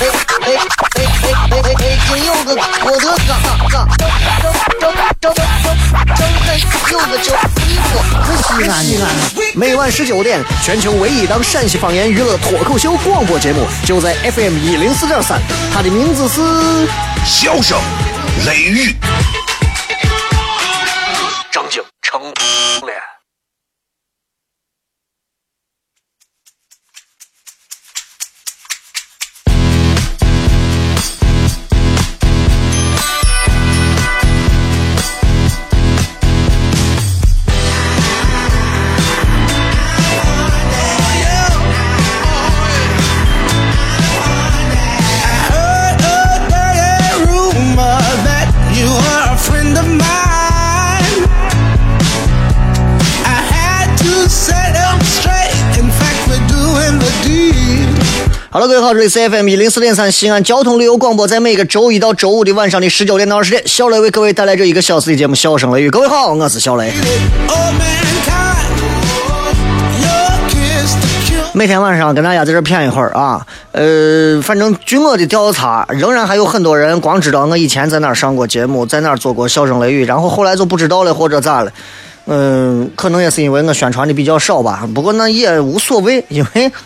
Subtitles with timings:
[0.00, 1.98] 哎哎哎哎哎哎！
[2.08, 2.50] 金柚子，
[2.84, 3.80] 我的哥哥，张
[4.80, 5.34] 张张张
[6.14, 6.46] 张开
[6.90, 7.32] 柚子酒，
[7.68, 7.88] 衣服
[8.24, 8.72] 可西安。
[9.54, 15.40] 每晚十九点，全球唯一档陕西方言娱乐脱口秀广播节目，就在 FM 一零四点三。
[15.72, 16.40] 它的名字是
[17.24, 17.78] 《笑声
[18.46, 18.94] 雷雨》。
[58.94, 65.88] 这里是 FM 一零四点三西安交通旅游广播，在每个周一到周五的晚上的十九点到二十点，小雷为各位带来这一个小时的节目《笑声雷雨》。
[65.90, 66.92] 各位好，我是小雷。
[71.52, 81.72] 每天晚上跟大家在这谝一会儿啊，呃，反正据我的调查，仍然还有很多人光知道我以前在哪儿上过节目，在哪儿做过《笑声雷雨》，然后后来就不知道了或者咋了。
[82.26, 84.88] 嗯，可能也是因为我宣传的比较少吧。
[84.94, 86.70] 不过那也无所谓，因为。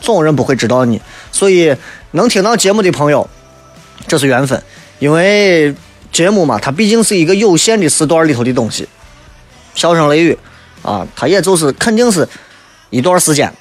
[0.00, 1.00] 总有人不会知道你，
[1.34, 1.74] 所以
[2.12, 3.28] 能听到节目的朋友，
[4.06, 4.62] 这是缘分。
[5.00, 5.74] 因为
[6.12, 8.88] 节目嘛，它毕竟是一个有限的时段里头的东西。
[9.74, 10.38] 笑声雷雨
[10.82, 12.28] 啊，它也就是肯定是
[12.90, 13.52] 一段时间，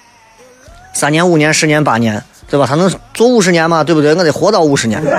[0.94, 2.68] 三年、五年、十年、八年，对吧？
[2.70, 3.84] 它能做五十年嘛？
[3.84, 4.14] 对不对？
[4.14, 5.04] 我得活到五十年。
[5.04, 5.12] 对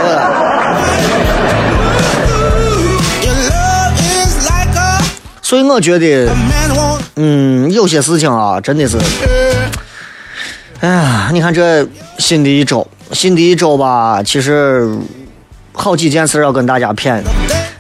[5.43, 6.32] 所以我觉得，
[7.16, 8.97] 嗯，有些事情啊，真的是。
[10.84, 14.87] 哎呀，你看这新的一周，新的一周吧，其实
[15.72, 17.22] 好几件事要跟大家谝。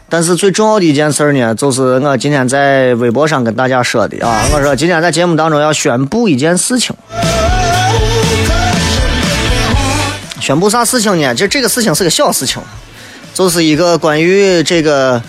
[0.08, 6.96] 但是最重要的一件事呢，就是我今天在微博上跟大家说的啊，我说今天在节目当中要宣布一件事情。
[10.40, 11.34] 宣布啥事情呢？
[11.34, 12.62] 就这个事情是个小事情，
[13.34, 15.22] 就是一个关于这个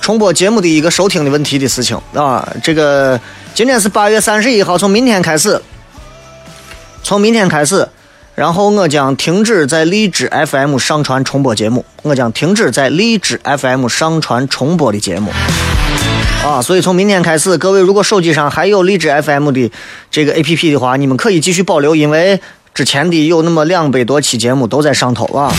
[0.00, 2.48] 重播节目的一个收听的问题的事情啊。
[2.62, 3.20] 这个
[3.52, 5.60] 今天是八月三十一号，从明天开始。
[7.06, 7.88] 从明天开始，
[8.34, 11.84] 然后我将停止在荔枝 FM 上传重播节目。
[12.02, 15.30] 我将停止在荔枝 FM 上传重播的节目。
[16.44, 19.70] 啊，所以从明天开始，各位如果手机上还有荔枝 FM 的
[20.10, 22.40] 这个 APP 的话，你们可以继续保留，因为
[22.74, 25.54] 之前的有那么两百多期节目都在上头啊，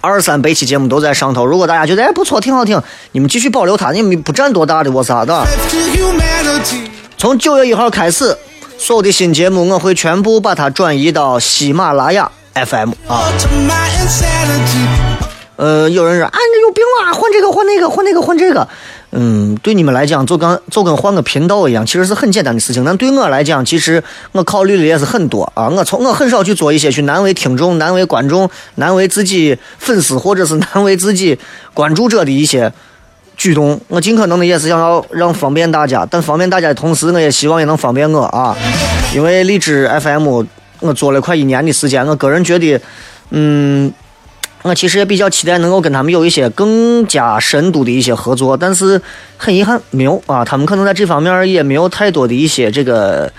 [0.00, 1.44] 二三百期节目都在上头。
[1.44, 2.80] 如果大家觉得哎不错，挺好听，
[3.12, 5.46] 你们继续保留它，你们不占多大的我啥的。
[7.18, 8.34] 从九月一号开始。
[8.78, 13.24] 所有的新节目，我会全部把它转移到喜马拉雅 FM 啊。
[15.56, 18.68] 呃，有人说啊，你有病啊，换这个换那个换那个换这个。
[19.12, 22.84] 嗯，对你们来讲，就跟就跟换个频道一样，其实是很简单的事情。
[22.84, 24.02] 但对我来讲，其实
[24.32, 25.68] 我考虑的也是很多啊。
[25.68, 31.38] 我从我很少去做一些去难为听众、难为观众、难为自己粉丝或者是 难为自己
[31.72, 32.72] 关注者的一些。
[33.36, 38.56] 举动，我尽可能的也是想要让方便大家，但方便大家的同时，我也希望也能方便我啊。
[39.14, 40.44] 因为荔枝 FM
[40.80, 42.80] 我做了快一年的时间，我个人觉得，
[43.30, 43.92] 嗯，
[44.62, 49.00] 我其实也比较期待能够跟他们有一些更加深度的一些合作，但是
[49.36, 50.44] 很遗憾没有啊。
[50.44, 53.30] 他们可能在这方面也没有太多的一些这个、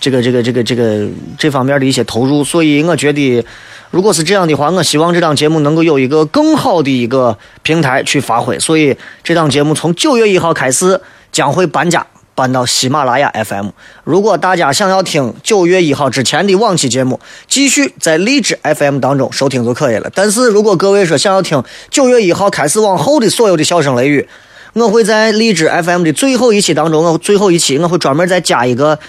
[0.00, 1.06] 这个、这个、这个、这个
[1.36, 3.44] 这方面的一些投入，所以我觉得。
[3.90, 8.56] 如果是这样的话，我希望这档节目能够有一个更好的一个平台去发挥。
[8.58, 11.00] 所以，这档节目从九月一号开始
[11.32, 12.06] 将会搬家，
[12.36, 13.70] 搬到喜马拉雅 FM。
[14.04, 20.08] 如果大家想要听九月一号之前的往期节目，继续在荔枝 FM 当中收听就可以了。
[20.14, 21.60] 但是如果各位说想要听
[21.90, 24.28] 九月一号开始往后的所有的笑声雷雨，
[24.74, 29.00] 我会在荔枝 FM 的最后一期当中，我最后一期我会专门再加一个。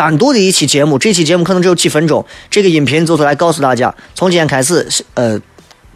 [0.00, 2.24] 单独的一期节目，这期节目可能只有几分钟。
[2.48, 5.38] 这个音频就是来告诉大家，从今天开始，呃，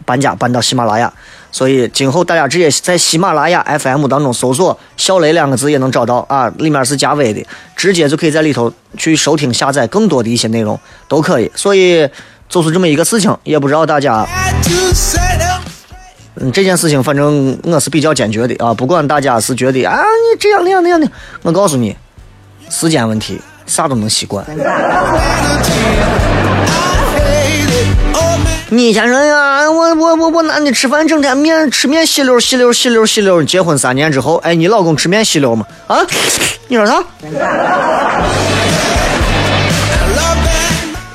[0.05, 1.11] 搬家搬到喜马拉雅，
[1.51, 7.43] 所以今后大家直接在喜马拉雅 FM 当中搜索“小雷”两个字也能找到啊，里面是加微的，
[7.75, 11.51] 直接就可以在里头去收听下载更多的一些内容，都可以。
[11.55, 12.07] 所以
[12.47, 14.23] 就是这么一个事情，也不知道大家，
[16.35, 21.09] 嗯，这件事情反正我是比较坚决的啊，不管大家是觉得啊你这样那样那样的，
[21.41, 21.95] 我告诉你。
[22.67, 24.45] 时间问题，啥都能习惯。
[28.69, 33.41] 你先生呀，我我我我男的吃饭整天面吃面吸溜吸溜吸溜吸溜。
[33.43, 35.65] 结婚三年之后，哎，你老公吃面吸溜吗？
[35.87, 35.99] 啊？
[36.67, 37.01] 你说啥？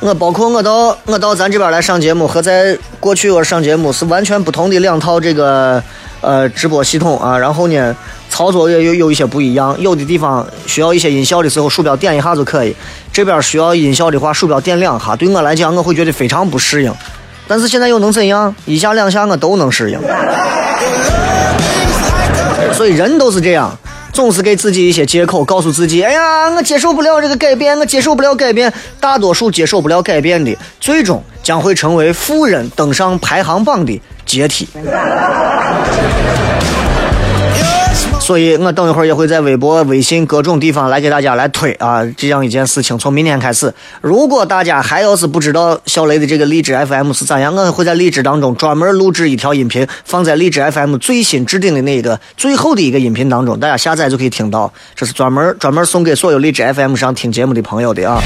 [0.01, 5.83] 我包括我到我到咱这边来上节目，和在过去我上节目是完全不同的两套这个
[6.21, 7.37] 呃直播系统啊。
[7.37, 7.95] 然后呢，
[8.29, 12.73] 操作也有有一些不一样，有的地方需要一些音效的时候，鼠标点一下就可以；
[13.13, 15.17] 这边需要音效的话，鼠标点两下。
[15.17, 16.93] 对我来讲，我会觉得非常不适应。
[17.49, 18.55] 但是现在又能怎样？
[18.67, 19.99] 一下两下我都能适应。
[22.73, 23.77] 所以人都是这样。
[24.13, 34.69] 总是给自己一些借口，告诉自己：“哎呀，我接受不了这个改变，我接受不了改变。”大多数接受不了改变的，最终将会成为富人登上排行榜的阶梯。
[38.31, 42.97] 所以我等一会儿也会在微博、微信各种地方来给大家来推啊这样一件事情。
[42.97, 54.73] 从明天开始，如果大家还要是不知道小雷的这个荔枝 FM 是咋样，我会在荔枝当中专门录制一条音频，放在荔枝 FM 最新置顶的那个最后的一个音频当中，大家下载就可以听到。
[54.95, 58.23] 这是专门专门送给所有荔枝 FM 上听节目的朋友的啊。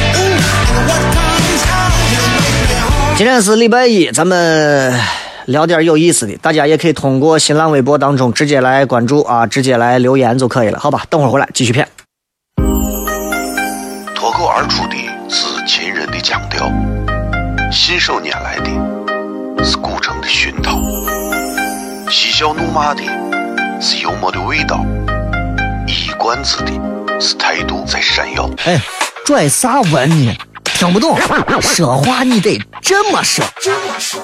[3.16, 5.23] 今天是礼拜一，咱们。
[5.46, 11.04] 聊点有意思的，大家也可以通过新浪微博当中直接来关注啊，直接来留言就可以了，好吧？
[11.10, 11.86] 等会儿回来继续片。
[14.14, 14.96] 脱口而出的
[15.28, 16.70] 是秦人的腔调，
[17.70, 20.78] 信手拈来的是古城的熏陶，
[22.10, 23.02] 嬉笑怒骂的
[23.80, 24.84] 是幽默的味道，
[25.86, 26.72] 一冠子的
[27.20, 28.48] 是态度在闪耀。
[28.64, 28.80] 哎，
[29.26, 30.34] 拽啥文呢？
[30.64, 31.18] 听不懂，
[31.60, 33.44] 说话你得这么说。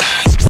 [0.01, 0.50] 哎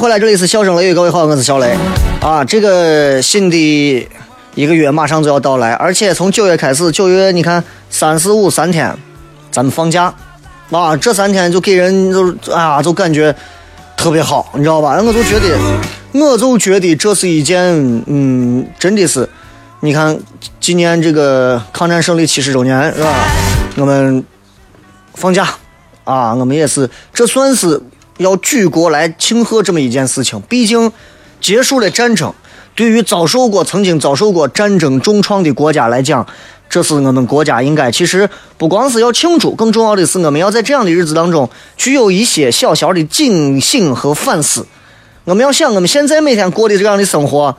[0.00, 1.76] 回来，这里是笑声雷雨，各位好，我是小雷
[2.22, 2.42] 啊。
[2.42, 4.08] 这个新的
[4.54, 8.96] 一个月马上就要到来，而且从九月开始，九月你看三四五三天，
[9.50, 10.14] 咱们放假
[10.70, 13.34] 啊，这三天就给人就啊就感觉
[13.94, 14.98] 特别好，你知道吧？
[15.02, 15.54] 我就觉得，
[16.12, 19.28] 我就觉得这是一件嗯，真的是，
[19.80, 20.18] 你看
[20.58, 23.12] 纪念这个抗战胜利七十周年是吧？
[23.76, 24.24] 我们
[25.12, 25.46] 放假
[26.04, 27.78] 啊，我们也是，这算是。
[28.20, 30.92] 要举国来庆贺这么一件事情，毕竟
[31.40, 32.30] 结束了战争，
[32.74, 36.26] 对于遭受过、曾经遭受过战争重创的国家来讲，
[36.68, 37.90] 这是我们国家应该。
[37.90, 38.28] 其实
[38.58, 44.66] 不光是要庆祝，更重要的是我们要在这样的日子当中，具有一些小小的警醒和反思。
[45.24, 47.56] 我们要想，我们现在每天过的这样的生活，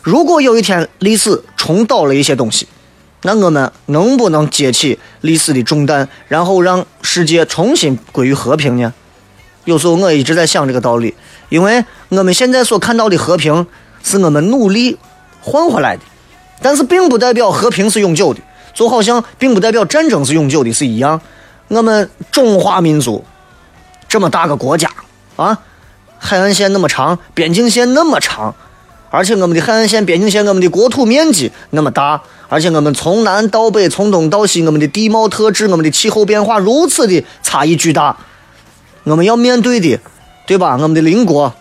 [0.00, 2.68] 如果有一天历史重蹈了一些东西，
[3.22, 8.94] 那我们能不能接起历史的重担，然后让世界重新归于和平呢？
[9.64, 11.14] 有时候我一直在想这个道理，
[11.48, 13.66] 因为我们现在所看到的和平
[14.02, 14.96] 是我们努力
[15.40, 16.02] 换回来的，
[16.60, 18.40] 但是并不代表和平是永久的，
[18.74, 21.20] 就好像并不代表战争是永久的是一样。
[21.68, 23.24] 我们中华民族
[24.06, 24.90] 这么大个国家
[25.36, 25.58] 啊，
[26.18, 28.54] 海岸线那么长，边境线那么长，
[29.10, 38.14] 而且我们的海岸线、边境线，我们的国土面积那么大，而且我们从南到北、从东到西，我们的地貌特质、我们的气候变化如此的差异巨大。
[39.04, 39.98] 我们要面对的，
[40.46, 40.72] 对吧？
[40.72, 41.52] 我们的邻国，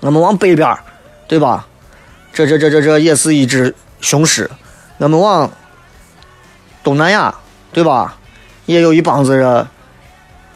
[0.00, 0.76] 我们往北边
[1.28, 1.66] 对吧？
[2.32, 4.50] 这这这这这也是一只雄狮。
[4.98, 5.50] 我们往
[6.82, 7.34] 东南亚，
[7.72, 8.16] 对吧？
[8.66, 9.66] 也有一帮子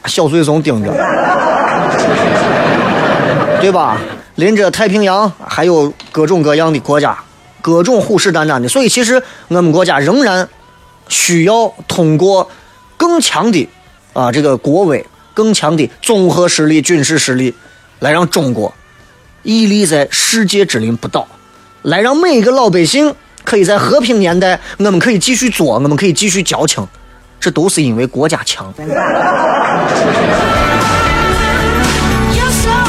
[0.07, 0.93] 小嘴怂盯着，
[3.61, 3.99] 对吧？
[4.37, 7.19] 临着太平洋，还有各种各样的国家，
[7.61, 8.69] 各种虎视眈眈的。
[8.69, 10.49] 所以，其实我们国家仍然
[11.09, 12.49] 需要通过
[12.97, 13.69] 更强的
[14.12, 15.05] 啊这个国威。
[15.38, 17.54] 更强的综合实力、军事实力，
[18.00, 18.75] 来让中国
[19.45, 21.28] 屹立在世界之林不倒，
[21.83, 23.14] 来让每一个老百姓
[23.45, 26.85] 可以在和平年代，我们可以继续作，我们可以继续交情，
[27.38, 28.75] 这都是因为国家强。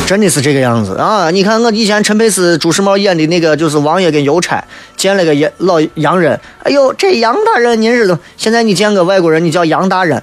[0.08, 1.29] 真的是这个样子啊！
[1.29, 4.63] 你看我以前陈佩斯、朱时茂演的那个，就是王爷跟邮差
[4.98, 8.18] 见了个老洋人，哎呦，这杨大人您是？
[8.36, 10.20] 现在你见个外国人，你叫杨大人，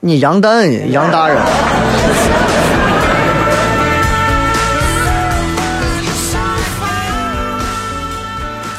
[0.00, 1.36] 你杨蛋杨大人。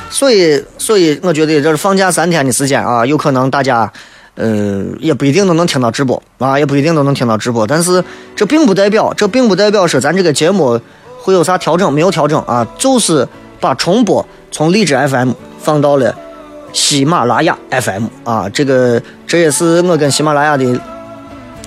[0.09, 3.91] 所以，所以我觉得这是放假三天的时间啊，有可能大家。
[4.39, 7.65] 呃，也不一定都能听到直播啊，也不一定都能听到直播。
[7.65, 8.03] 但是
[8.35, 10.79] 这并不代表，这并不代表说咱这个节目
[11.19, 13.27] 会有啥调整，没有调整啊，就是
[13.59, 16.13] 把重播从荔枝 FM 放到了
[16.71, 18.47] 喜马拉雅 FM 啊。
[18.53, 20.79] 这个这也是我跟喜马拉雅的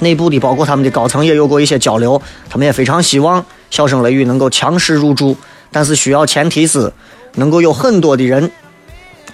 [0.01, 5.37] 内部的，包括他们的高层也有过一些交流，他们也非常希望笑声雷雨能够强势入驻，
[5.71, 6.93] 但是需要前提是
[7.37, 8.51] 能够有很多的人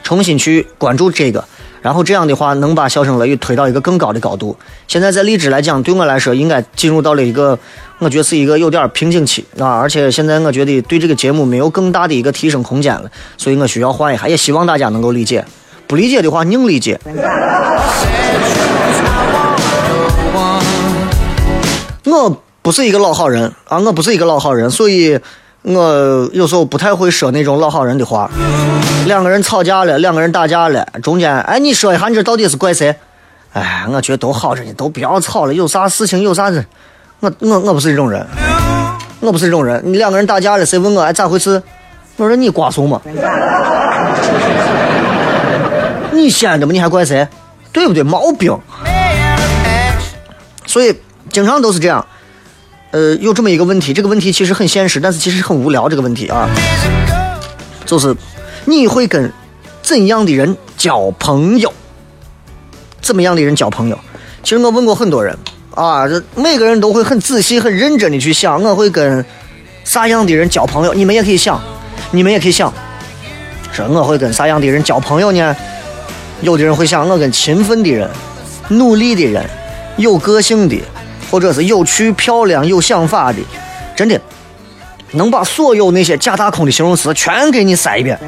[0.02, 1.44] 重新去关注这个。
[1.82, 4.56] 然后这样的话，能把笑声雷雨推到一个更高的高度。
[4.88, 7.56] 现在在荔枝来讲，对我来说，应该进入到了一个，
[8.00, 9.78] 我觉得是一个有点瓶颈期啊。
[9.78, 14.26] 而且现在我觉得对这个节目没有更大的一个提升空间了，所以我需要换一下。
[14.26, 15.44] 也希望大家能够理解，
[15.86, 16.98] 不理解的话宁理解。
[22.06, 25.20] 我不是一个老好人啊，我不是一个老好人，所以。
[25.68, 28.30] 我有时候不太会说那种老好人的话。
[29.06, 32.94] 两个人吵架了，两个人打架了，中间，哎，你说一下，你这到底是怪谁？
[33.52, 35.52] 哎，我觉得都好着呢，都不要吵了。
[35.52, 36.64] 有啥事情，有啥子，
[37.18, 38.24] 我我我不是这种人，
[39.18, 39.82] 我不是这种人。
[39.84, 41.60] 你两个人打架了，谁问我哎咋回事？
[42.16, 43.02] 我说你瓜怂吗？
[46.12, 46.72] 你闲的吗？
[46.72, 47.26] 你还怪谁？
[47.72, 48.04] 对不对？
[48.04, 48.56] 毛病。
[50.64, 50.96] 所以
[51.36, 52.06] 经常都是这样。
[52.92, 55.86] 呃，有这么一个问题，这个问题其实很现实，但是其实很无聊。
[55.86, 56.48] 这个问题啊，
[57.84, 58.16] 就是
[58.64, 59.30] 你会跟
[59.82, 61.70] 怎样的人交朋友？
[63.02, 63.98] 怎么样的人交朋友？
[64.42, 65.36] 其实我问过很多人
[65.74, 69.22] 啊，这每个人都会很仔细、很认真的去想，我会跟
[69.84, 70.94] 啥样的人交朋友？
[70.94, 71.60] 你们也可以想，
[72.12, 72.72] 你们也可以想，
[73.74, 75.54] 说我会跟啥样的人交朋友呢？
[76.40, 78.08] 有的人会想，我跟勤奋的人、
[78.68, 79.44] 努力的人、
[79.98, 80.80] 有个性的。
[81.30, 83.38] 或者是有趣、漂亮、有想法的，
[83.94, 84.20] 真的
[85.12, 88.18] 能把所有那些假大空的形容词全给你塞一遍。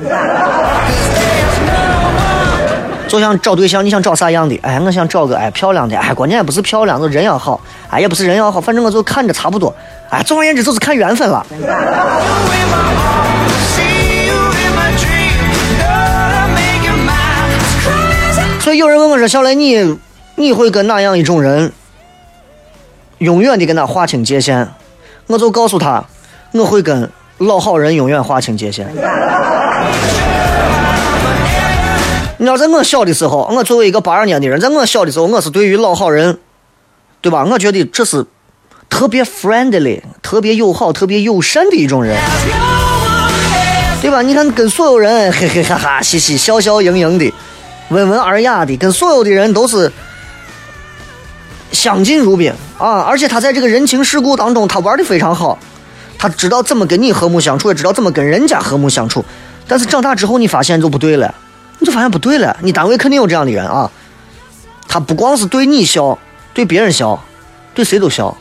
[3.08, 4.54] 就像找对象，你想找啥样的？
[4.62, 9.74] 哎，我想找个哎漂亮的，哎，关键也不是漂亮，就人要好，哎，也不是人要好，反正我就看着差不多，
[10.10, 11.46] 哎，总而言之就是看缘分了。
[18.60, 19.98] 所以有人问我说：“小雷，你
[20.34, 21.72] 你会跟哪样一种人？”
[23.18, 24.68] 永远的跟他划清界限，
[25.26, 26.04] 我就告诉他，
[26.52, 28.86] 我会跟老好人永远划清界限。
[32.36, 36.38] 你知道，在我小的时候，我作为一个八二年的人，在我小的时候，我是对于老好人，
[37.20, 37.44] 对吧？
[37.44, 38.24] 我觉得这是
[38.88, 42.16] 特别 friendly、特别友好、特别友善的一种人，
[44.00, 44.22] 对吧？
[44.22, 47.34] 你看，跟所有人嘿嘿哈哈、嘻嘻笑笑盈盈的、
[47.88, 49.92] 温文尔雅的，跟所有的人都是。
[51.72, 53.00] 相敬如宾啊！
[53.02, 55.58] 而且他在这个人情世故当中，他玩的非常好。
[56.18, 59.24] 他知道怎么跟你和睦相处，也知道怎么跟人家和睦相处。
[59.66, 61.34] 但是长大之后，你发现就不对了，
[61.78, 62.56] 你就发现不对了。
[62.62, 63.90] 你单位肯定有这样的人啊！
[64.88, 66.18] 他不光是对你笑，
[66.54, 67.22] 对别人笑，
[67.74, 68.36] 对谁都笑。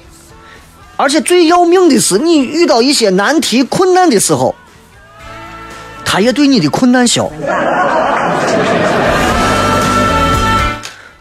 [0.96, 4.56] 而且最要命的是，你遇到一些难题、困难的时候，
[6.04, 7.30] 他也对你的困难笑。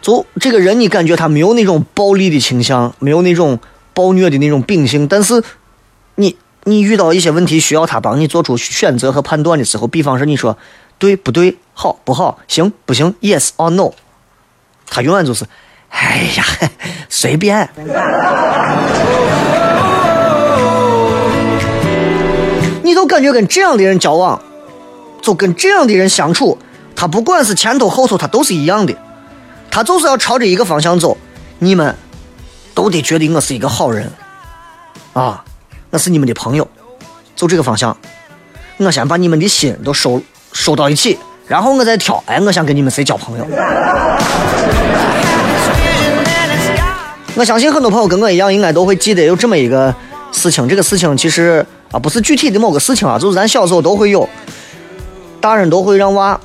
[0.07, 3.59] 就这个人，你感觉他没有那种暴力的倾向，没有那种
[3.93, 5.43] 暴虐的那种秉性，但是
[6.15, 10.57] 你你遇到一些问题需要他帮你做出选择和判断的时候，比方说你说
[10.97, 13.91] 对不对，好不好，行不行，yes or no，
[14.89, 15.43] 他永远就是，
[15.89, 16.45] 哎呀，
[17.09, 17.69] 随便。
[22.81, 24.41] 你都感觉跟这样的人交往，
[25.21, 26.57] 就跟这样的人相处，
[26.95, 28.95] 他不管是前头后头，他都是一样的。
[29.77, 31.15] 他就是要朝着一个方向走，
[31.59, 31.95] 你们
[32.73, 34.11] 都得觉得我是一个好人
[35.13, 35.45] 啊，
[35.91, 36.67] 我是你们的朋友，
[37.35, 37.95] 走这个方向。
[38.77, 40.19] 我先把你们的心都收
[40.51, 42.23] 收到一起，然后我再挑。
[42.25, 43.45] 哎，我想跟你们谁交朋友？
[47.35, 49.93] 我相信很多朋友跟我一样，应该都会记得有这么一个
[50.31, 50.67] 事情。
[50.67, 54.27] 这个事情其实啊，不是具体的某个事情啊，就是咱小时候都会有，
[55.39, 56.39] 大人都会让娃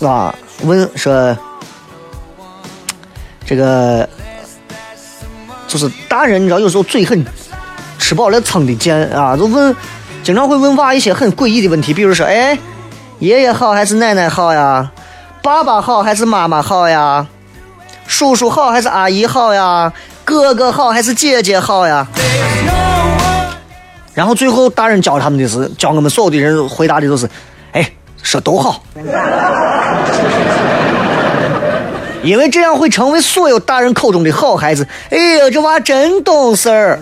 [0.00, 1.36] 啊问说。
[3.50, 4.08] 这个
[5.66, 7.26] 就是大人，你知道，有时候嘴很
[7.98, 9.74] 吃饱了撑的贱啊，就问，
[10.22, 12.56] 经常会问娃一些很诡异的问题，比如说，哎，
[13.18, 14.92] 爷爷好还是奶奶好呀？
[15.42, 17.26] 爸爸好还是妈妈好呀？
[18.06, 19.92] 叔叔好还是阿姨好呀？
[20.24, 22.06] 哥哥好还是姐姐好呀？
[24.14, 27.28] 然后最后大人教他们的是，教我们所有的人回答的都是，
[27.72, 27.90] 哎，
[28.22, 28.80] 说都好。
[32.22, 34.86] 因为这样会成为所有大人口中的好孩子。
[35.10, 36.98] 哎呀，这娃真懂事儿！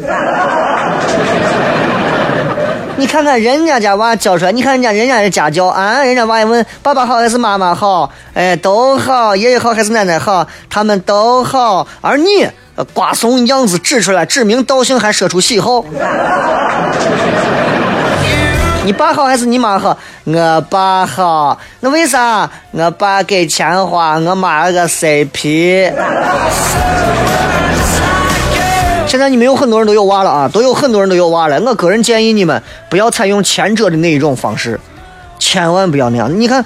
[2.96, 8.10] 你看看人家家娃教出来，你看人家人家的家教啊，人家娃也问爸爸好还是妈妈好？
[8.34, 10.44] 哎，都好，爷爷好还是奶奶好？
[10.68, 12.48] 他们都好，而你
[12.92, 15.84] 瓜怂样子指出来，指名道姓还说出喜好。
[18.88, 19.94] 你爸好还是你妈好？
[20.24, 21.58] 我爸好。
[21.80, 22.50] 那为啥？
[22.70, 25.92] 我爸给钱花，我妈个 CP。
[29.06, 31.60] 现在你们有很多人都有娃了啊，都有很多人都有娃了。
[31.60, 34.80] 我个人建议你们不要采用前者的那一种方式，
[35.38, 36.40] 千万不要那样。
[36.40, 36.64] 你看，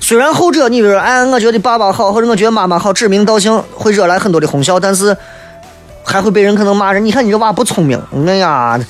[0.00, 5.14] 虽然后者你比如说，哎，我觉得爸爸好，或者我觉得妈妈好，指名道姓会惹来很多的哄笑，但是
[6.02, 7.04] 还会被人可能骂人。
[7.04, 8.80] 你看你这娃不聪明，哎呀。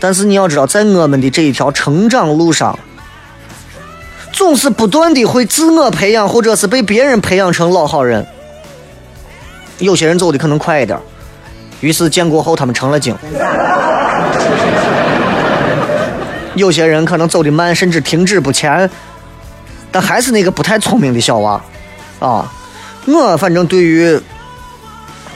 [0.00, 2.78] 但是你要知道，在我们的这一条成长路上，
[4.32, 8.24] 总是不断的会自我培养，或者是被别人培养成老好人。
[9.78, 10.98] 有些人走的可能快一点，
[11.80, 13.14] 于是建国后他们成了精；
[16.54, 18.88] 有些人可能走的慢，甚至停滞不前，
[19.90, 21.60] 但还是那个不太聪明的小娃。
[22.20, 22.50] 啊，
[23.06, 24.20] 我反正对于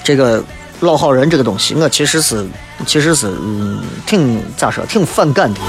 [0.05, 0.43] 这个。
[0.81, 2.45] 老好人这个东西，我其实是，
[2.87, 5.61] 其实是，嗯，挺咋说，挺反感的。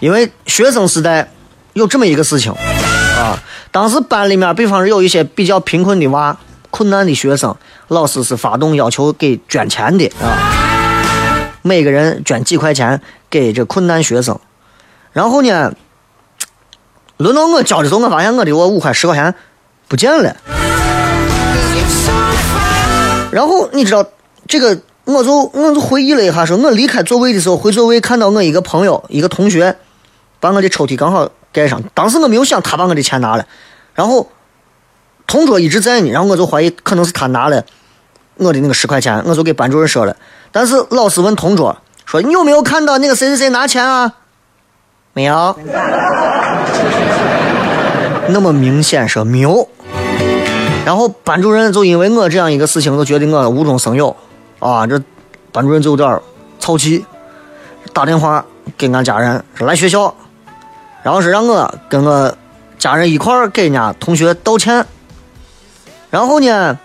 [0.00, 1.28] 因为学生时代
[1.72, 3.38] 有这么一个事情啊，
[3.70, 6.36] 当时班里面，比方说有一些比较贫困的娃、
[6.70, 7.56] 困难的学生，
[7.88, 10.36] 老师是发动要求给捐钱的啊，
[11.62, 14.38] 每个人捐几块钱给这困难学生。
[15.12, 15.72] 然后呢，
[17.16, 19.34] 轮到我交的时候，我发现我的我五块十块钱
[19.88, 20.36] 不见了。
[23.30, 24.04] 然后你知道
[24.46, 29.76] 这个，我就我就回忆了一下，说我离开座位的时候，回座位看到我一个朋友，一个同学，
[30.40, 31.82] 把我的抽屉刚好盖上。
[31.92, 33.46] 当时我没有想他把我的钱拿了，
[33.94, 34.26] 然后
[35.26, 37.62] 同桌一直在呢，然后我就怀疑可能是他拿了
[38.36, 40.16] 我的那个十块钱，我就给班主任说了。
[40.50, 44.14] 但是老师问同桌说：“你有没有看到那个谁谁谁拿钱啊？”
[45.12, 45.56] 没有。
[48.28, 49.68] 那么明显说没有。
[50.84, 54.16] 然后班主任就因为我这样一个事情，就觉得我无中生有，
[54.64, 54.98] 啊，这
[55.52, 56.22] 班主任就有点儿
[56.58, 57.04] 操气，
[57.92, 58.42] 打电话
[58.78, 60.14] 给俺家人说来学校，
[61.02, 62.34] 然后是让我跟我
[62.78, 64.86] 家人一块儿给人家同学道歉。
[66.08, 66.78] 然后呢，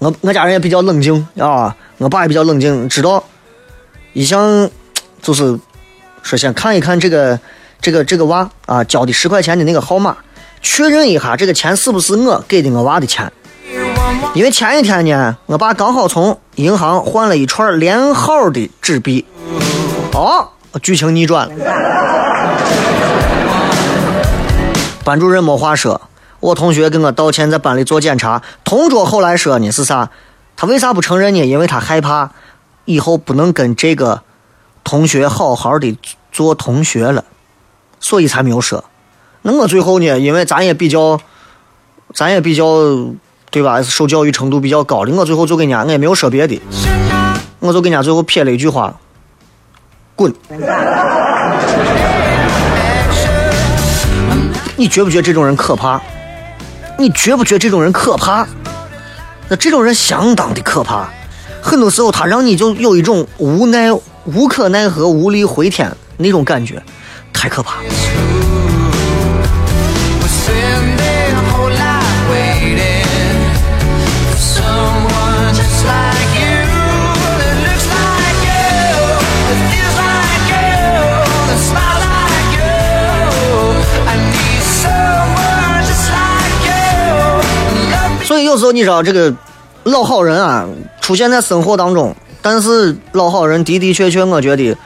[0.00, 3.22] 我我家人也比较冷静啊，我爸也比较冷静，知道
[4.14, 4.68] 一向
[5.22, 5.56] 就是
[6.24, 7.38] 说先看一看这个
[7.80, 10.16] 这个这个娃啊交的十块钱的那个号码。
[10.60, 13.32] 确认一下这个钱是不是我给的我娃的钱？
[14.34, 19.24] 因为前一天呢，我爸刚好从银行换了一串连号的纸币。
[20.12, 20.48] 哦，
[20.82, 21.54] 剧情逆转了。
[25.04, 26.00] 班主任没话说，
[26.40, 28.42] 我同学跟我道歉，在班里做检查。
[28.64, 30.10] 同桌后来说呢是啥？
[30.56, 31.44] 他为啥不承认呢？
[31.44, 32.30] 因为他害怕
[32.84, 34.22] 以后不能跟这个
[34.84, 35.96] 同学好好的
[36.30, 37.24] 做同学了，
[38.00, 38.84] 所以才没有说。
[39.42, 40.18] 那我最后呢？
[40.18, 41.20] 因为咱也比较，
[42.12, 42.64] 咱也比较，
[43.50, 43.82] 对吧？
[43.82, 46.60] 受教育程度比较高的，我最后就跟人家，我也没有说别的，
[47.60, 48.94] 我就跟人家最后撇了一句话：
[50.14, 50.32] 滚！
[54.76, 56.00] 你觉不觉得这种人可怕？
[56.98, 58.46] 你觉不觉得这种人可怕？
[59.48, 61.08] 那这种人相当的可怕，
[61.62, 63.90] 很多时候他让你就有一种无奈、
[64.24, 66.82] 无可奈何、无力回天那种感觉，
[67.32, 67.88] 太可怕了。
[88.28, 89.34] 所以有时候你知道这个
[89.84, 90.68] 老好人啊，
[91.00, 94.76] 出现在生活当中，但是老好人的的确确，我觉得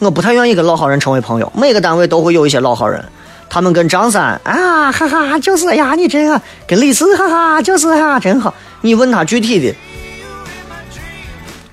[0.00, 1.52] 我不太愿意跟老好人成为朋友。
[1.54, 3.04] 每个单位都会有一些老好人，
[3.48, 8.52] 他们跟张三啊，哈哈，就是呀，你这个跟李四，哈哈，就是哈，真好。
[8.80, 9.72] 你问他具体的，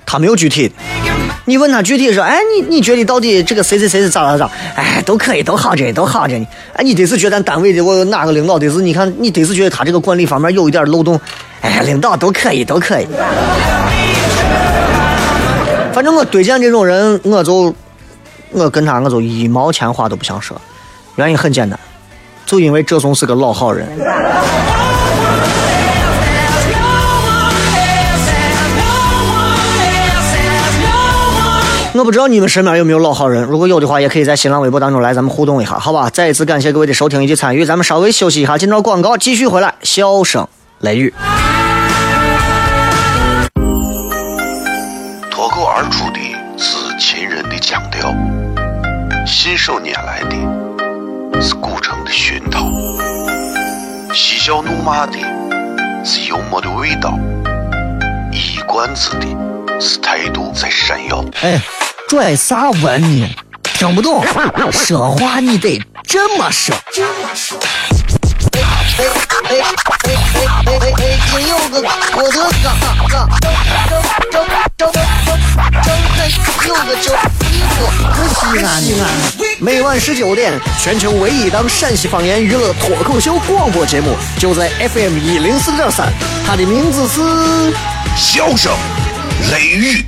[0.06, 0.74] 他没有具体的。
[1.46, 4.50] 你问他具体说，哎，你你觉得到底这个谁谁谁是咋咋咋？
[4.74, 6.46] 哎，都可以，都好着呢，都好着呢。
[6.74, 11.20] 哎，你得是觉得咱单位的我哪个领导得是，你看你得是觉得他这个管理方面有一点漏洞。
[11.62, 13.06] 哎，领导都可以，都可以。
[15.92, 17.74] 反正我对见这种人，我就
[18.50, 20.58] 我跟他我就一毛钱话都不想说，
[21.16, 21.78] 原因很简单，
[22.46, 23.88] 就因为这总是个老好人。
[31.92, 36.08] 我不知道你们身边有没有老好人，如果有的话，也可以在新浪微博当中来咱们互动一下，好吧？
[36.08, 40.46] 再一次感谢各位的收听以及参与，咱们稍微休息一下，进到广告，继续回来，笑声
[40.78, 41.12] 雷雨。
[45.30, 46.20] 脱口而出的
[46.56, 48.14] 是秦人的腔调，
[49.26, 52.70] 信手拈来的是古城的熏陶，
[54.14, 55.18] 嬉笑怒骂的
[56.04, 57.18] 是幽默的味道，
[58.32, 59.26] 一冠子的
[59.80, 61.24] 是态度在闪耀。
[61.40, 61.58] 哎，
[62.06, 63.26] 拽啥文呢？
[63.62, 64.22] 听不懂，
[64.72, 66.76] 说话你得这么说。
[68.52, 68.60] 哎
[68.98, 69.04] 哎
[69.48, 69.62] 哎哎
[70.04, 71.40] 哎哎哎！
[71.48, 72.74] 有个我的哥
[73.08, 74.44] 哥，周周
[74.76, 74.92] 周周周
[76.68, 77.14] 有个周
[77.48, 77.74] 衣服，
[78.12, 79.02] 可西安西安。
[79.60, 86.12] 每晚十九点，全球唯一档陕西方言娱乐脱口秀广播节目，就在 FM 一零四点三，
[86.46, 87.20] 它的名字是
[88.16, 88.70] 《笑声
[89.48, 90.04] 雷雨》。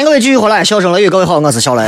[0.00, 1.86] 迎各位继续回来，笑声雷雨，各位好，我是小雷。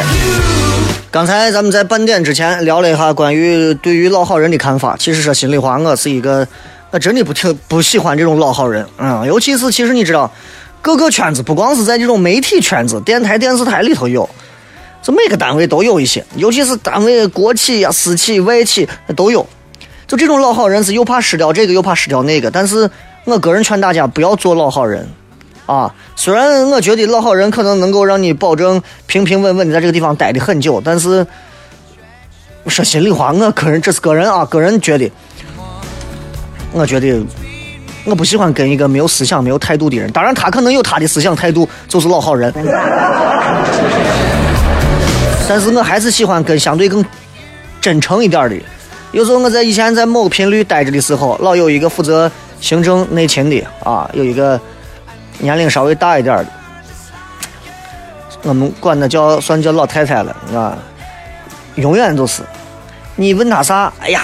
[1.10, 4.94] 刚才咱们在半点之前聊了一下关于对于老好人的看法。
[4.98, 6.46] 其实说心里话，我是一个，
[6.90, 10.30] 我真的不挺不喜欢这种老好人，嗯，尤其是其实你知道，
[10.82, 14.28] 各个圈子不光是在这种媒体圈子、电台、电视台里头有，
[15.02, 19.46] 这每个单位都有一些，尤其是单位国企呀、私企、外企都有。
[20.06, 22.50] 就这种老好人是又怕失掉这个，又怕失掉那个。
[22.50, 22.90] 但是
[23.24, 25.08] 我个人劝大家不要做老好人。
[25.72, 31.26] 啊，虽然我觉得老好人可能能够让你保证平平稳稳的在这个地方待的很久，但是
[32.66, 35.10] 说心里话，我个人这是个人啊，个人觉得，
[36.72, 37.24] 我觉得
[38.04, 40.12] 我不喜欢跟一个没有思想、没有态度的人。
[40.12, 42.52] 当然，他可能有他的思想态度，就是老好人。
[45.48, 47.02] 但是我还是喜欢跟相对更
[47.80, 48.56] 真诚一点的。
[49.12, 52.30] 有时候我在以前在某个频率待着的时候，老有一个负责
[52.60, 54.60] 行政内勤的啊，有一个。
[55.42, 56.46] 年龄稍微大一点的，
[58.44, 60.78] 我们管那叫算叫老太太了，啊，
[61.74, 62.44] 永远都是，
[63.16, 64.22] 你问他啥，哎呀，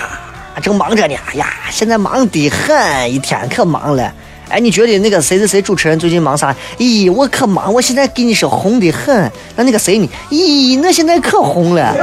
[0.63, 4.13] 正忙着呢，哎呀，现在忙得很，一天可忙了。
[4.49, 6.55] 哎，你觉得那个谁谁谁主持人最近忙啥？
[6.79, 9.31] 咦，我可忙，我现在跟你说红得很。
[9.57, 10.09] 那那个谁呢？
[10.31, 11.95] 咦，那现在可红了。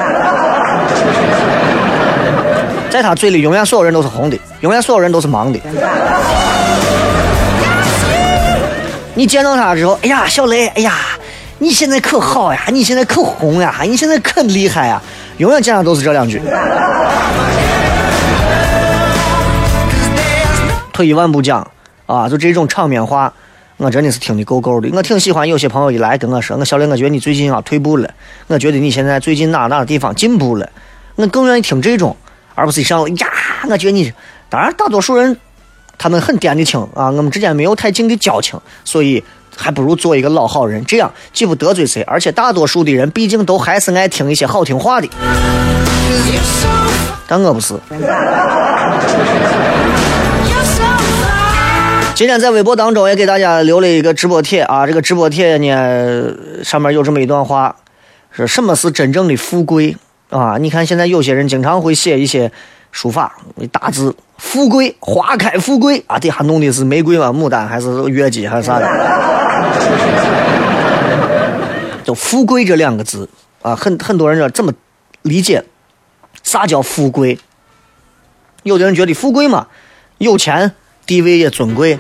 [2.92, 5.60] 在他嘴里，永远所有人都是红的，永远所有人都是忙的。
[9.18, 10.94] 你见到他之后，哎呀，小雷，哎呀，
[11.60, 15.02] 你现在可好呀，你现在可红呀，你现在可厉害呀，
[15.38, 16.42] 永远见到都是这两句。
[20.92, 21.66] 退一万步讲，
[22.06, 23.32] 啊，就这种场面话，
[23.78, 24.90] 我真的是听的够够的。
[24.92, 28.10] 我挺喜欢有些朋友一来跟我说，我小雷，我觉得你最近啊退步了，
[28.48, 30.70] 我觉得你现在最近哪哪地方进步了，
[31.16, 32.18] 我更愿意听这种，
[32.54, 33.28] 而不是一上来呀，
[33.70, 34.12] 我觉得你，
[34.50, 35.38] 当然大多数人。
[35.98, 39.24] 他们很掂得清啊，我们之间没有太近的交情，所以
[39.56, 45.10] 还不如做一个老好人，这样既不得罪谁，而且大多数的人毕竟都还是爱听一些好听话的。
[47.28, 47.74] 但我不是。
[52.14, 57.76] 今天在微博当中也给大家留了一个直播帖啊，这个直播帖呢上面有这么一段话，
[58.32, 59.98] 是什么是真正的富贵
[60.30, 60.58] 啊？
[60.58, 62.52] 你看现在有些人经常会写一些。
[62.96, 63.36] 书法
[63.74, 66.18] 大字，富贵花开富贵啊！
[66.18, 67.28] 底下弄的是玫瑰吗？
[67.28, 68.88] 牡丹还是月季还是啥的？
[72.06, 73.28] 就富贵这两个字
[73.62, 74.72] 啊，很很多人这这么
[75.24, 75.66] 理解，
[76.42, 77.38] 啥叫富贵？
[78.64, 79.68] 有的人觉得富贵嘛，
[80.20, 80.72] 有钱，
[81.06, 82.00] 地位也尊贵。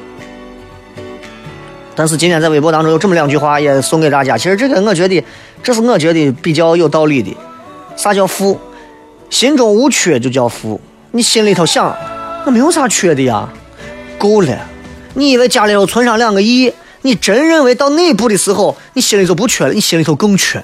[1.93, 4.37] 但是今天在微博当中有这么两句话，也送给大家。
[4.37, 5.21] 其实这个我觉得，
[5.61, 7.35] 这是我觉得比较有道理的。
[7.97, 8.57] 啥叫富？
[9.29, 10.79] 心中无缺就叫富，
[11.11, 11.93] 你心里头想，
[12.45, 13.47] 我没有啥缺的呀，
[14.17, 14.57] 够了。
[15.15, 20.61] 你以为家里头存上两个亿，你真认为到那一步的时候，你心里头不缺了，你心里头更缺。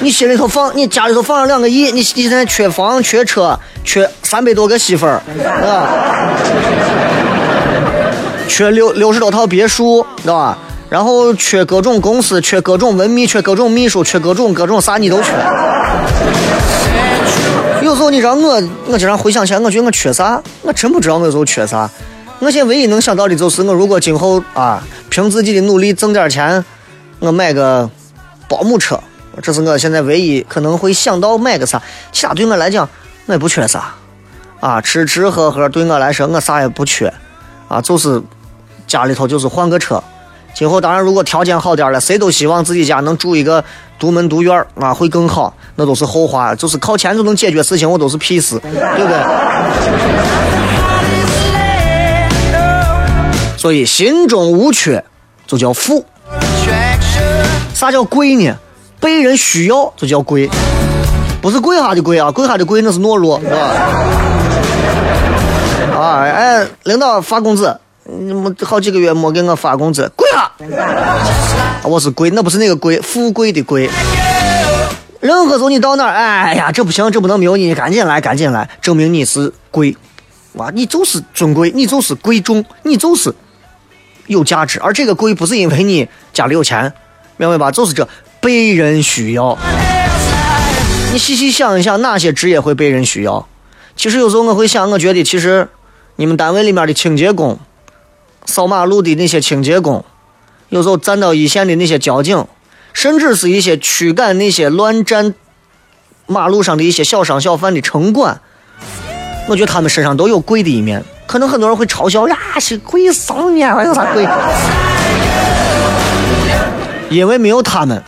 [0.00, 5.22] 你心里头放，你家里头放上两个亿，你你现在缺房、缺车、缺三百多个媳妇儿，
[5.64, 6.28] 啊，
[8.48, 10.58] 缺六六十多套别墅，知道吧？
[10.92, 15.32] 然后缺各种公司，缺各种文秘，缺各种秘书，缺各种各种啥你都缺。
[17.80, 20.42] 有时候你知道我，我经常回想起来，我觉得我缺啥？
[20.60, 21.88] 我真不知道我有时候缺啥。
[22.40, 26.62] 我现在唯一能想到的就是，我如果今后啊，凭自己的努力挣点钱，
[27.20, 27.88] 我买个
[28.46, 29.00] 保姆车。
[29.40, 31.80] 这是我现在唯一可能会想到买个啥，
[32.12, 32.86] 其他对我来讲
[33.24, 33.94] 我也不缺啥，
[34.60, 37.10] 啊，吃吃喝喝对我来说我啥也不缺，
[37.68, 38.20] 啊，就是
[38.86, 40.04] 家里头就是换个车，
[40.54, 43.64] 今后当然如果条件好点了，谁都希望自己家能住一个
[43.98, 49.18] 独门独院啊，会更好，那都是后话，就是靠钱就能解决事情，我都是屁事，对不对？
[53.56, 55.02] 所以心中无缺
[55.46, 56.04] 就叫富，
[57.74, 58.54] 啥叫贵呢？
[59.00, 60.48] 被人需要就叫贵，
[61.40, 63.56] 不是跪下的跪啊，跪下的跪那是懦弱，是吧？
[65.96, 70.50] 啊，哎，领导发工资，没好几个月没给我发工资，跪下！
[71.84, 73.88] 我是贵，那不是那个贵，富贵的贵。
[75.20, 79.96] 任何时候你到那儿，哎呀，这不行，这不能没有你，赶紧来，赶紧来，证明你是贵，
[80.54, 83.32] 哇，你就是尊贵，你就是贵重，你就是
[84.26, 84.80] 有价值。
[84.80, 86.92] 而这个贵不是因为你家里有钱，
[87.36, 87.70] 明白吧？
[87.70, 88.08] 就是这。
[88.40, 89.56] 被人需要，
[91.12, 93.46] 你细细想一想，哪些职业会被人需要？
[93.94, 95.68] 其实有时候我会想，我觉得其实
[96.16, 97.56] 你们单位里面的清洁工、
[98.46, 100.04] 扫马路的那些清洁工，
[100.68, 102.44] 有时候站到一线的那些交警，
[102.92, 105.34] 甚至是一些驱赶那些乱占
[106.26, 108.40] 马路上的一些小商小贩的城管，
[109.48, 111.02] 我觉得他们身上都有贵的一面。
[111.26, 114.28] 可能很多人会嘲笑呀，是贵上面还有啥贵？
[117.08, 118.02] 因为没有他们。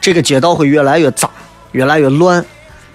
[0.00, 1.30] 这个街道会越来越脏，
[1.72, 2.44] 越来越乱，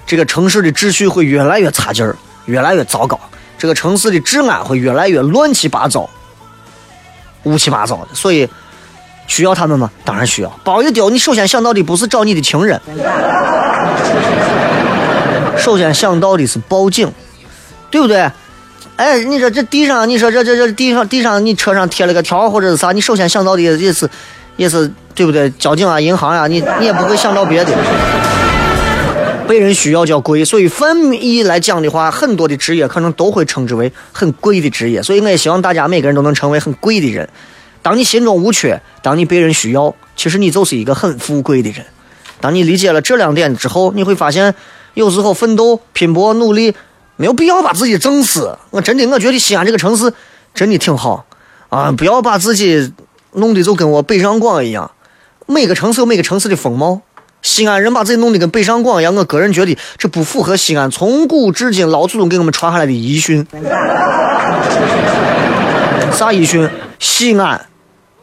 [0.07, 3.19] 这个城市的秩序会越来越差劲儿，越来越糟糕，
[3.57, 6.09] 这个城市的治安会越来越乱七八糟、
[7.45, 8.07] 乌七八糟的。
[8.13, 8.47] 所以，
[9.25, 9.89] 需要他们吗？
[10.03, 10.49] 当然需要。
[10.63, 12.79] 包一丢，你首先想到的不是找你的情人，
[15.57, 17.11] 首先想到的是报警，
[17.89, 18.29] 对不对？
[18.97, 24.09] 哎，你说这地上，你说这这这地上地上，你车上贴了个条或者是啥，你首先想到的也是。
[24.57, 25.49] 也是对不对？
[25.59, 27.73] 交警啊，银行呀，你你也不会想到别的。
[29.47, 35.01] 被人需要叫贵，所以泛义来讲的话，很多的职业可能都会称之为很贵的职业。
[35.01, 37.29] 所以我也希望大家每个人都能成为很贵的人。
[37.81, 41.85] 当你心中无缺，当你被人需要，其实你就是一个很富贵的人。
[42.41, 44.53] 当你理解了这两点之后，你会发现，
[44.95, 46.73] 有时候奋斗、拼搏、努力，
[47.15, 48.57] 没有必要把自己整死。
[48.71, 50.11] 我真的，我觉得西安这个城市
[50.53, 51.25] 真的挺好
[51.69, 52.93] 啊，不要把自己。
[53.37, 54.89] 弄得就跟我北上广一样，
[55.45, 57.01] 每个城市有每个城市的风貌。
[57.45, 63.45] 西安人把自己弄得跟北上广一样，我个人觉得这不符合西安从古至今老祖宗给我们传下来的遗训。
[66.11, 66.67] 啥遗训？
[66.97, 67.67] 西安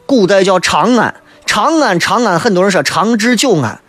[0.05, 3.79] 古代叫长安，长安长安，很多人说长治久安，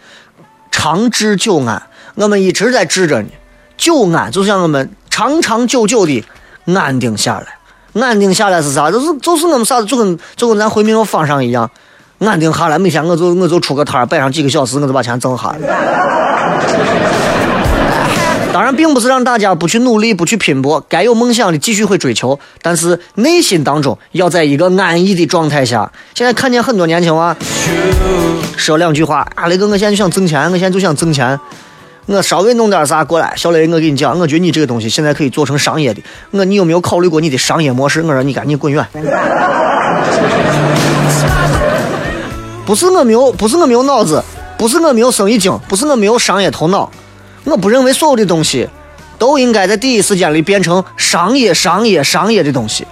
[0.70, 1.82] 长治久安，
[2.14, 3.28] 我们一直在治着呢。
[3.76, 6.24] 久安就像我们长长久久的
[6.66, 7.56] 安定下来。
[8.00, 8.88] 安定下来是啥？
[8.88, 11.68] 就是就是我们啥子，就跟就跟咱回民路方上一样，
[12.26, 12.78] 安定下来。
[12.78, 15.58] 每天我就我就出个摊摆上几个小时，我就把钱挣下来。
[18.52, 25.90] 当然，并不是让大家不去努力、不去拼搏，该有梦想的继续会追求，但是内心当中要在一个安逸的状态下。
[26.14, 27.37] 现在看见很多年轻娃
[28.56, 31.38] 说两句话啊，雷哥，我现在就想挣钱，我现在就想挣钱。
[32.06, 36.00] 我稍微弄点啥过来，小雷，我跟你讲，我觉得你这个东西现在可以做成商业的。
[36.30, 38.02] 我，你有没有考虑过你的商业模式？
[38.02, 38.87] 我说你赶紧滚远。
[42.66, 44.22] 不是我没有，不是我没有脑子，
[44.57, 46.90] 不是我没有生意经，不是我没有商业头脑。
[47.44, 48.68] 我不认为所有的东西
[49.18, 52.87] 都应该在第一时间里变成商业、商业、商业的东西，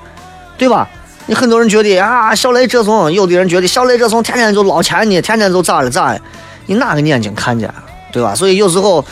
[0.58, 0.88] 对吧？
[1.26, 6.18] 你很多人觉得啊，小雷这种，有的人觉得小雷这种天天就捞钱呢，天天就咋了咋了？
[6.66, 7.72] 你哪个眼睛看见？
[8.12, 8.34] 对吧？
[8.34, 9.02] 所以有时候，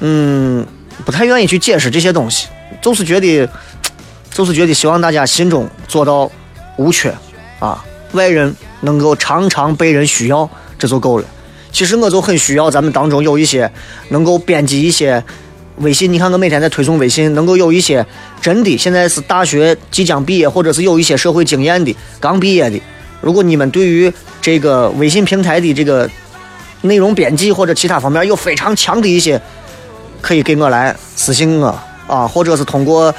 [0.00, 0.66] 嗯，
[1.04, 2.48] 不太愿意去解释这些东西，
[2.80, 3.48] 就是觉得，
[4.32, 6.28] 就是觉得希望大家心中做到
[6.76, 7.14] 无缺
[7.60, 11.24] 啊，外人能够常常被人需要，这就够了。
[11.70, 13.70] 其实我就很需要咱们当中有一些
[14.08, 15.22] 能够编辑一些
[15.78, 18.04] 微信，你看我每天在推送微信，能够有一些
[18.40, 22.80] 真的现在是大学即将毕业，或者是有一些社会经验的刚毕业的，
[23.20, 26.08] 如果你们对于这个微信平台的这个。
[26.82, 29.42] 内容编辑或者其他方面有非常强的一些，
[30.20, 33.12] 可以给我来私信我啊，或者是通过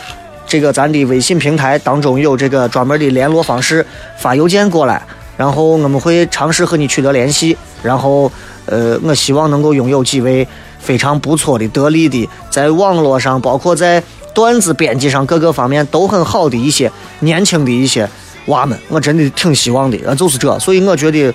[0.50, 3.86] 这个咱的微信平台当中有这个专门的联络方式，
[4.18, 5.00] 发邮件过来，
[5.38, 7.56] 然后我们会尝试和你取得联系。
[7.84, 8.30] 然后，
[8.66, 10.46] 呃，我希望能够拥有几位
[10.80, 18.10] 非常不错的、得力的，在网络上，包括在段子编辑上各个方面都很好的一些年轻的一些
[18.48, 19.98] 娃们，我真的挺希望的。
[20.04, 21.32] 呃，就是这，所以我觉得，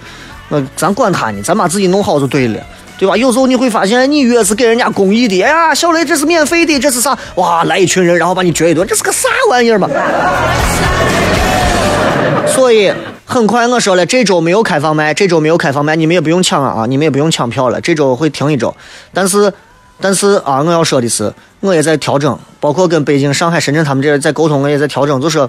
[0.48, 2.60] 呃，咱管他呢，咱把自己弄好就对了。
[2.96, 3.16] 对吧？
[3.16, 7.16] 有时候你会发现，你越是给人家公益的，哎呀，小雷这是免费的，这是啥？
[7.34, 9.88] 哇，来一群人，然后把你撅一顿，这是个啥玩意儿嘛？
[12.46, 12.92] 所以
[13.24, 18.74] 很快我说了，这周没有开放麦，这周没有开放麦，你们也不用抢啊，你们也不用抢票了，这周会停一周。
[19.12, 19.52] 但是，
[20.00, 25.48] 但是啊，我要说的是，我也在调整，包括跟北京、上海、深圳他们这在沟通，我也在调整，就是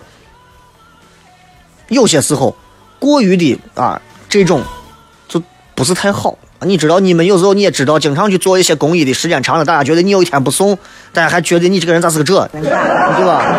[1.89, 2.55] 有些时候
[2.97, 4.63] 过于的啊，这种
[5.27, 5.41] 就
[5.75, 6.35] 不是太好。
[6.61, 10.77] 你知道，你们有时候你也知道，经常去做一些公益的时间长了，大家觉得你有一天不送，
[11.11, 13.55] 大家还觉得你这个人咋是个这， 对吧？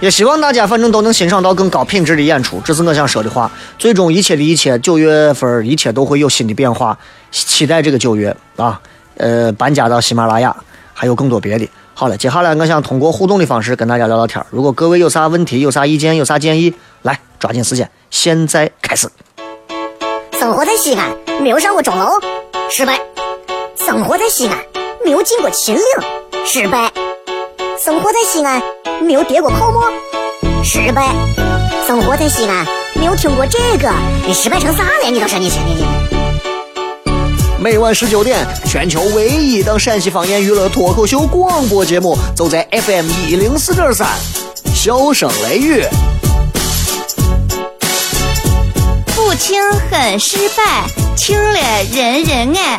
[0.00, 3.50] 也希望大家反正都能欣赏到更高品质的演出，这是我想说的话。
[3.78, 6.96] 最终一切的一切，九月份一切都会有新的变化，
[7.32, 8.78] 期待这个九月啊，
[9.16, 10.54] 呃，搬家到喜马拉雅，
[10.92, 11.68] 还有更多别的。
[11.94, 14.44] 好了，接下来我想通过互动的方式跟大家聊聊天。
[14.50, 19.08] 如果各位有啥问题、有啥意见、有啥建议，来抓紧时间，现在开始。
[20.46, 21.10] 生活在西安，
[21.42, 22.20] 没有上过钟楼，
[22.70, 22.94] 失败；
[23.84, 24.56] 生活在西安，
[25.04, 25.82] 没有进过秦岭，
[26.46, 26.88] 失败；
[27.76, 28.62] 生活在西安，
[29.02, 29.90] 没有跌过泡沫，
[30.62, 31.02] 失败；
[31.84, 33.90] 生活在西安，没有听过这个，
[34.24, 35.10] 你失败成啥了？
[35.10, 35.84] 你倒是你你你！
[37.60, 44.06] 每晚十九点，全球唯一档陕西方言娱乐脱口秀广播节目，就在 FM 一零四点三，
[44.72, 45.82] 笑声雷雨。
[49.36, 51.60] 不听很失败，听了
[51.92, 52.78] 人人爱。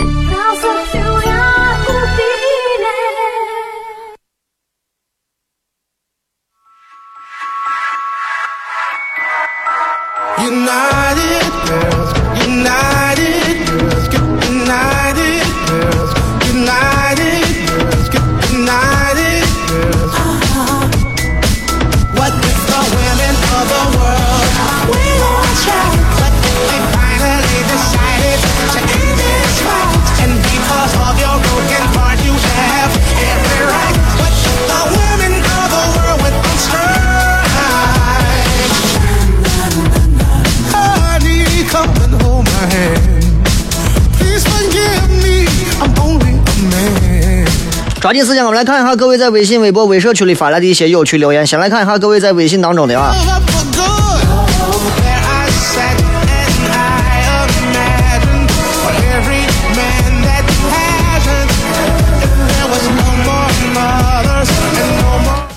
[48.07, 51.45] 抓紧时间，我们来看一下各位在微信、微博、微社区里发来的一些有趣留言。
[51.45, 53.13] 先来看一下各位在微信当中的啊。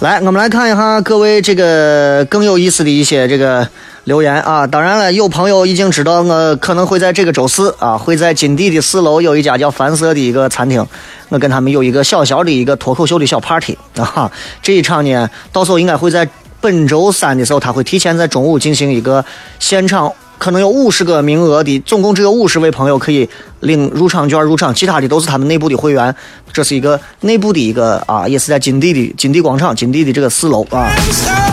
[0.00, 3.68] 来，我们来看一下各位这个更有意思的一些这个
[4.04, 4.66] 留言啊。
[4.66, 10.86] 当然了，有朋友已经知道我可能会在这个周四啊，会在金地的四楼有一家叫凡色的一个餐厅，
[11.28, 14.30] 我跟他们有一个小小的一个脱口秀的小 party 啊。
[14.62, 16.28] 这一场呢，到时候应该会在
[16.60, 19.24] 本周三的时候，他会提前在中午进行一个
[19.58, 20.12] 现场。
[20.40, 23.28] 可能有五十个名额的，总共只有五十位朋友可以
[23.60, 26.16] 领入场券入场，其他的都是他们内部的会员。
[26.50, 30.88] 这是一个内部的一个啊，也是在金地的金地广场、金地的这个四楼啊，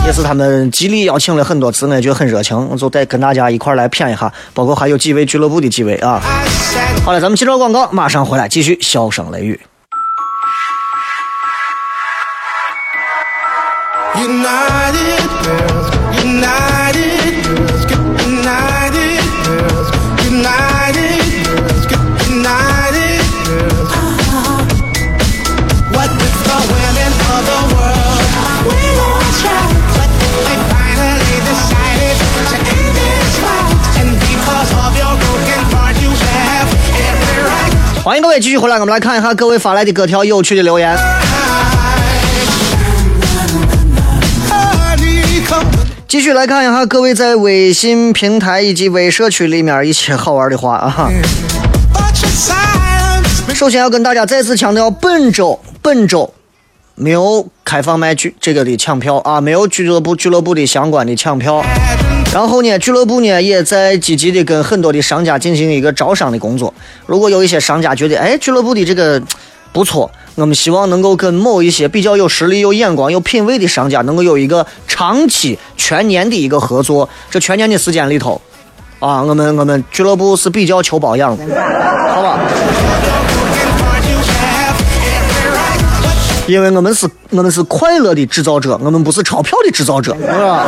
[0.06, 6.18] 也是他们极力邀请了很多次，我觉得很热情，我就带跟大家一块来谝一下，包括还有几位俱乐部的几位啊。
[7.04, 9.60] 好了，咱们接着广告，马上回来继续笑声雷雨。
[38.08, 40.96] 欢迎各位继续回来，我们来看一下各位发来的各条有趣的留言。
[46.08, 51.10] 继续来看一下各位在微信平台以及微社区里面一些好玩的话啊。
[53.54, 56.32] 首先要跟大家再次强调，本周本周
[56.94, 61.62] 没有开放麦俱这个的抢票啊，没有俱乐部俱乐部的相关的抢票。
[62.32, 66.72] 然后呢，俱乐部呢也在积极的跟很多的商家进行一个招商的工作。
[67.06, 69.20] 如果有一些商家觉得，哎，俱乐部的这个
[69.72, 77.08] 不错，我们希望能够跟某一些比较有实力、有眼光、有品位的商家能够有一个长期、全年的一个合作。
[77.30, 78.40] 这全年的时间里头，
[79.00, 81.42] 啊，我们我们俱乐部是比较求保养的，
[82.14, 82.38] 好吧？
[86.46, 90.66] 因为我们是我们是快乐的制造者，我们不是钞票的制造者，是吧？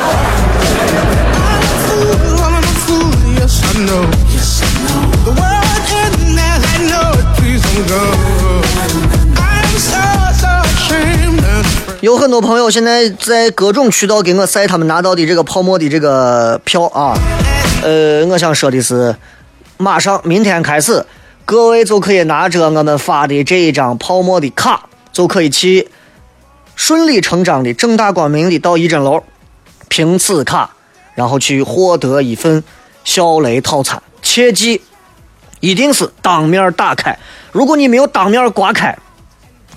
[3.40, 5.00] I'm a fool, yes I know.
[5.24, 8.04] The world isn't as I know it, please don't go.
[9.40, 9.96] I'm so,
[10.34, 11.40] so ashamed.
[12.02, 17.16] 有很多朋友现在在各种渠道给我晒他们拿到的这个泡沫的这个票啊，
[17.82, 19.16] 呃，我想说的是，
[19.78, 21.06] 马上明天开始，
[21.46, 24.82] 各位就可以拿着我们发的这一张泡沫的卡，
[25.12, 25.88] 就可以去
[26.76, 29.22] 顺理成章的、正大光明的到一诊楼
[29.88, 30.72] 凭此卡，
[31.14, 32.62] 然后去获得一份
[33.04, 34.02] 小雷套餐。
[34.22, 34.80] 切记，
[35.60, 37.18] 一定是当面打开。
[37.52, 38.96] 如果你没有当面刮开，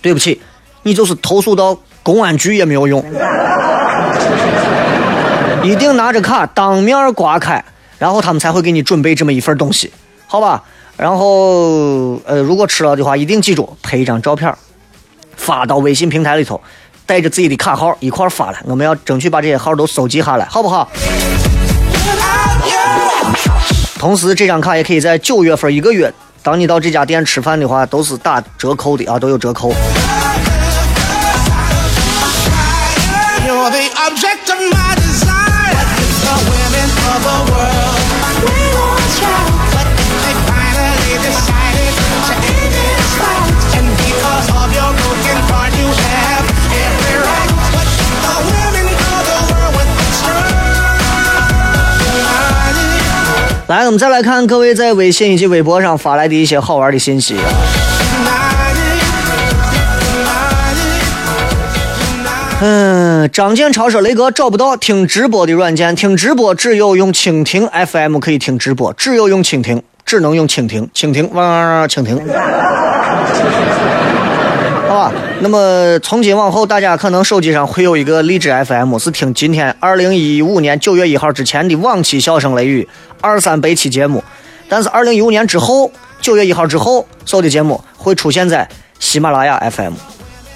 [0.01, 0.41] 对不起，
[0.83, 3.03] 你就是投诉到公安局也没有用。
[5.63, 7.63] 一定拿着卡当面刮开，
[7.97, 9.91] 然后他们才会给你准备这么一份东西，
[10.27, 10.61] 好吧？
[10.97, 14.53] 然后呃，如果吃了的话，一定记住拍一张照片，
[15.37, 16.61] 发到微信平台里头，
[17.05, 18.59] 带着自己的卡号一块发来。
[18.65, 20.87] 我们要争取把这些号都收集下来，好不好？
[24.03, 29.69] 同时，这张卡也可以在九月份一个月，当你到这家店吃饭的话，都是打折扣的啊，都有折扣。
[33.47, 35.43] You're the object of my desire.
[53.73, 57.35] 来，我们再来看各位在微信以及微博上发来的一些好玩的信息。
[62.61, 72.21] 嗯，张建超说：“雷哥找不到听直播的软件，听直播只有用蜻蜓 FM 可以听直播，只有用蜻蜓，只能用蜻蜓，蜻蜓哇，蜻蜓。
[74.93, 82.87] 好吧，那么从今往后，大家可能手机上会有一个荔枝 FM，是听今天二零一五年九月一号之前的往期笑声雷雨
[83.19, 84.23] 二三百期节目，
[84.69, 85.91] 但是二零一五年之后
[86.21, 88.69] 九月一号之后，所有的节目会出现在
[88.99, 89.93] 喜马拉雅 FM。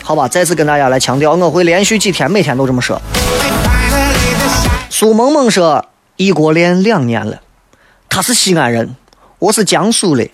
[0.03, 3.01] 好吧，再次跟大家来强调，我会连续几天每天都这么说。
[4.91, 5.83] 苏萌萌说，
[6.15, 7.41] 异国恋两年了，
[8.07, 8.95] 他是西安人，
[9.39, 10.29] 我是江苏的。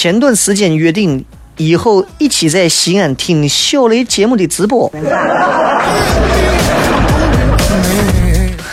[0.00, 1.24] 前段时间约定
[1.56, 4.88] 以后一起在西安听小雷节目的直播。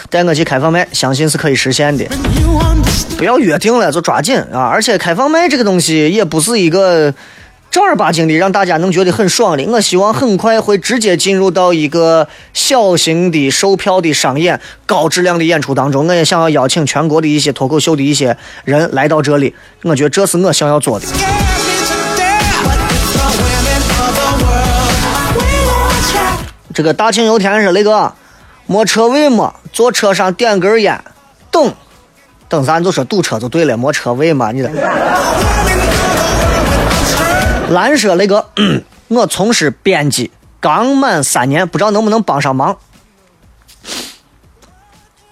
[0.08, 2.06] 带我去开放麦，相信是可以实现的。
[3.18, 4.70] 不要约定了，就抓紧啊！
[4.72, 7.12] 而且开放麦这个东西也不是一个
[7.76, 9.66] 正儿八经的让大家能觉得很爽的。
[9.66, 16.08] 我希望很快会直接进入到一个小型的售票的商演、高质量的演出当中。
[16.08, 21.06] 我也想要邀请全国的一些脱口秀的一些人来到这里，我觉得这是我想要做的。
[26.74, 28.14] 这个大庆油田是那个
[28.68, 31.04] 没车位嘛，坐车上点根烟，
[31.52, 31.74] 等，
[32.48, 34.72] 等咱就说堵车就对了，没车位嘛，你这。
[37.70, 38.50] 蓝说那个，
[39.10, 42.78] 我从事编辑，刚满三年，不知道能不能帮上忙。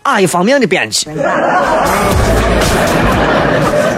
[0.03, 1.07] 哪一方面的编辑？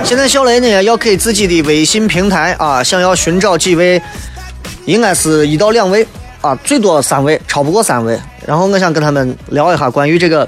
[0.04, 4.00] 现在小雷呢要给自己的微信平台啊，想要寻找几位，
[4.86, 6.06] 应该是一到两位
[6.42, 8.20] 啊，最多三位，超不过三位。
[8.46, 10.48] 然后我想跟他们聊一下关于这个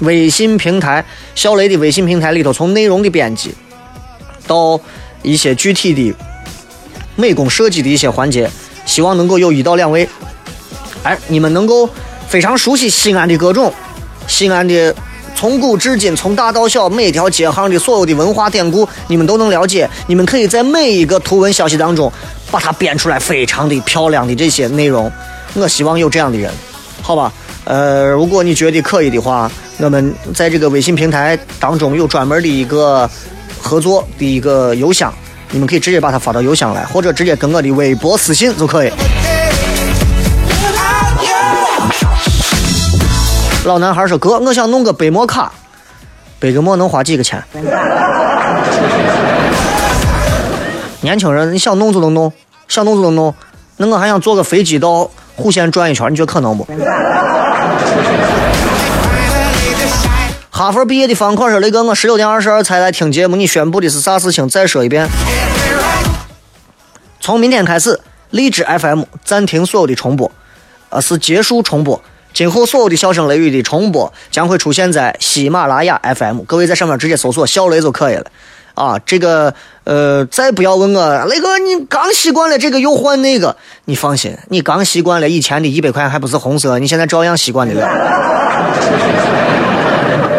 [0.00, 1.02] 微信平台，
[1.34, 3.54] 小雷的微信平台里头，从内容的编辑
[4.46, 4.78] 到
[5.22, 6.14] 一些具体的
[7.16, 8.50] 美工设计的一些环节，
[8.86, 10.08] 希望能够有一到两位，
[11.02, 11.88] 哎，你们能够
[12.28, 13.72] 非常熟悉西安的各种
[14.26, 14.94] 西安的。
[15.36, 19.86] 从古至今，从大到小，每条街巷的所有的文化典故，你们都能了解。
[20.06, 22.10] 你们可以在每一个图文消息当中，
[22.52, 25.10] 把它编出来非常的漂亮的这些内容。
[25.54, 26.50] 我希望有这样的人，
[27.02, 27.32] 好吧？
[27.64, 33.10] 呃，如果你觉得可以的话，我们在这个微信平台当中有专门的一个
[33.60, 35.12] 合作的一个邮箱，
[35.54, 38.90] 你们可以直接把它发到邮箱来，或者直接跟我的微博私信就可以。
[43.64, 45.52] 老男孩说：“哥，我想弄个背膜卡，
[46.40, 47.40] 背个膜能花几个钱？”
[51.02, 52.32] 年轻人，你想弄就能弄，
[52.66, 53.32] 想弄就能弄。
[53.76, 56.66] 那我还想坐个飞机到户县转一圈，你觉得可能不？
[60.50, 64.48] 哈佛毕业的方块说：“雷哥，我十六点二十二才来听节目，你宣布的是啥事情？
[64.48, 65.08] 再说一遍。
[67.24, 67.98] 从明天开始，
[68.32, 70.30] 荔枝 FM 暂停所有的重播，
[70.90, 71.98] 呃，是结束重播。
[72.34, 78.26] 今后所有的笑声雷雨的重播将会出现在喜马拉雅 FM，各位在上面直接搜索“小雷”就可以了。
[78.74, 79.54] 啊，这个
[79.84, 83.56] 呃，再不要问我雷哥，你刚习惯了这个又换那个，
[83.86, 87.88] 你放心，你刚习惯了以前的一百块还不是红色，你现在照样习惯的了。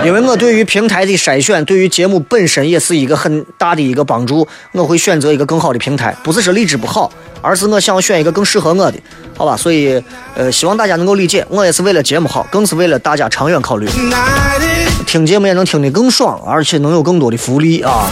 [0.06, 4.47] 因为我对于平台的筛选，对于节目本身也是一个很大的一个帮助。
[4.72, 8.99] 我会选择一个更好的平台，不是说荔枝不好，而是我想选一个更适合我的，
[9.36, 9.58] 好吧？
[9.58, 9.99] 所以，
[10.36, 13.89] 呃，希望大家能够理解，我也是为了节目好，更是为了大家长远考虑。
[15.08, 18.08] 听节目也能听得更爽，而且能有更多的福利啊！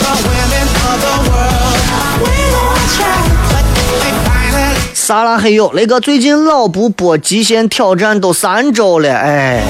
[4.95, 9.61] 撒拉嘿哟，雷哥最近老不播极限挑战都三周了，哎，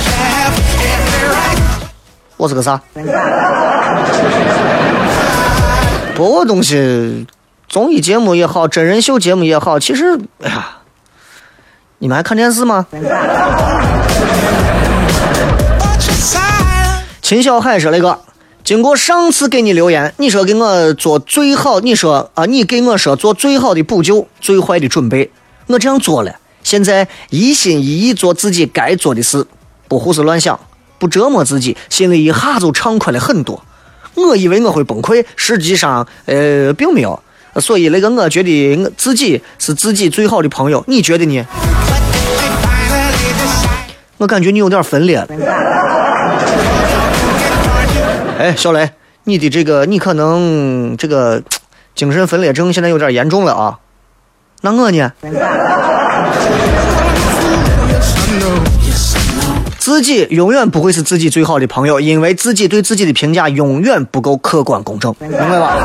[2.37, 2.81] 我是个啥？
[6.15, 7.25] 播我东西，
[7.67, 10.77] 综艺节目也好，真人秀节目也好，其实，哎呀，
[11.97, 12.85] 你们还看电视吗.
[17.21, 18.19] 秦小海说：“雷哥，
[18.63, 25.31] 经过上次给你留言，你说给我做最好，你说啊，你给我说做最好的补救，最坏的准备，
[25.67, 26.35] 我这样做了。
[26.61, 29.47] 现在一心一意做自己该做的事，
[29.87, 30.59] 不胡思乱想，
[31.03, 33.61] 不折磨自己，心里一下就畅快了很多。
[34.13, 37.21] 我以为我会崩溃，实际上，呃，并没有。
[37.59, 40.81] 所以那个，我觉得我自己是自己最好的朋友。
[40.87, 41.45] 你觉得呢？
[44.15, 45.27] 我感觉你有点分裂了。
[48.39, 48.89] 哎，小雷，
[49.25, 51.43] 你的这个你可能这个
[51.93, 53.79] 精神分裂症现在有点严重了啊。
[54.61, 55.11] 那我呢？
[59.83, 65.75] 自己永远不会是自己最好的朋友，因为自己对自己的评价永远不够客观公正，明白吧？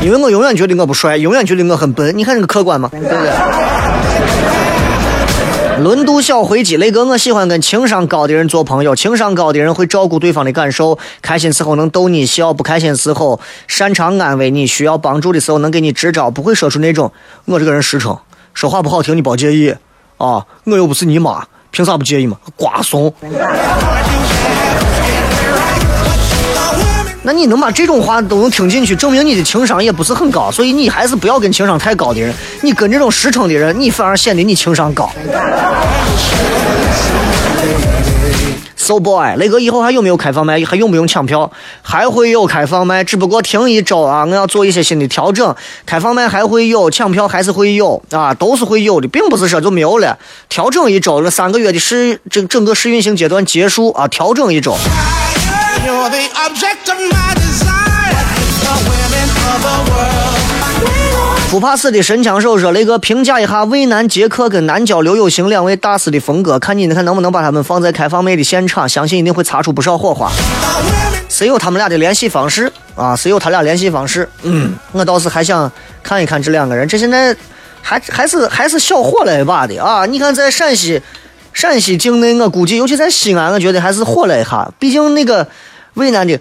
[0.00, 2.16] 因为我永远觉得我不帅，永远觉得我很笨。
[2.16, 2.88] 你看这个客观吗？
[2.90, 3.30] 对不对？
[5.82, 8.94] 轮渡小飞机，雷哥，我喜欢跟情商高的人做朋友。
[8.94, 17.10] 情商高的人会照顾对方的感受，开心时候能逗你笑，不开心时候擅长安慰你，需要帮助的时候能给你支招，不会说出那种
[17.46, 18.16] 我这个人实诚，
[18.54, 19.74] 说话不好听你别介意
[20.18, 22.36] 啊，我又不是你妈，凭啥不介意嘛？
[22.54, 23.12] 瓜怂。
[27.24, 35.08] 那你能把这种话都能听进去，证明你的情商也不是很高，所以你还是不要跟情商太高的人，你跟这种实诚的人，你反而显得你情商高。
[38.76, 40.60] So boy，雷哥以后还有没有开放麦？
[40.64, 41.52] 还用不用抢票？
[41.82, 45.54] 还会有开放麦，只不过停一周啊，我要做一些新的调整。
[45.86, 50.18] 开放麦还会有，抢票还是会有啊，都是会有的，并不是说就没有了。
[50.48, 54.76] 调整一周，这三个月的试整整个试运行阶段结束啊，调整一周。
[55.86, 56.18] You're the
[61.52, 70.32] 不怕死的神枪手说：“雷哥，评价一下渭南杰克跟南郊刘有行两位大师的风格，看你看能不能把他们放在开放麦的现场，相信一定会擦出不少火花。
[71.28, 72.72] 谁有他们俩的联系方式？
[72.94, 73.14] 啊？
[73.14, 74.26] 谁有他俩联系方式？
[74.44, 75.70] 嗯，我倒是还想
[76.02, 76.88] 看一看这两个人。
[76.88, 77.36] 这现在
[77.82, 80.06] 还还是还是小火了一把的啊！
[80.06, 81.02] 你看在陕西
[81.52, 84.72] 陕西境内，我估计尤其在西安，我觉得还是火了一下。
[84.78, 85.46] 毕竟那个
[85.96, 86.40] 渭南的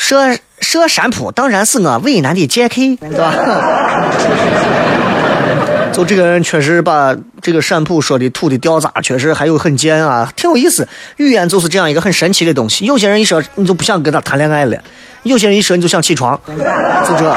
[0.00, 2.96] 设设山铺当然是我渭南的 J.K.
[2.96, 3.34] 对吧？
[5.92, 10.88] 就这个人确实把这个山普说的土的掉渣，确实还有很贱啊，挺有意思。
[11.18, 12.86] 语言就是这样一个很神奇的东西。
[12.86, 14.78] 有些人一说你就不想跟他谈恋爱了，
[15.24, 17.36] 有些人一说你就想起床，就这。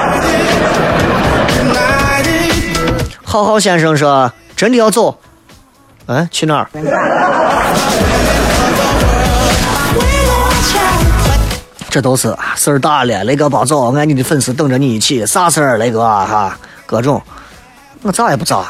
[3.23, 5.19] 浩浩先生说真的要走，
[6.05, 6.69] 嗯，去哪儿？
[11.93, 17.21] 这都是啊事儿大了，雷哥别走，俺你的粉丝等着你一起，啥事儿，雷哥哈，各种，
[18.01, 18.65] 我咋也不咋。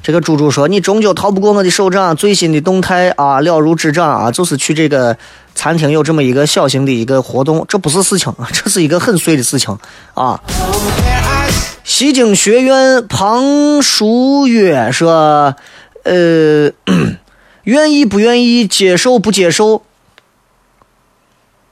[0.00, 2.14] 这个猪猪说：“你终究逃不过我的手掌。
[2.14, 5.16] 最新的动态啊，了如指掌啊，就是去这个
[5.56, 9.76] 餐厅有这么一个小型的一个活动，这不是事情，这是一个很碎的事情
[10.14, 11.15] 啊。” There I
[11.88, 15.54] 西京学院庞淑月说
[16.02, 16.72] ：“呃，
[17.62, 19.82] 愿意不愿意，接受不接受，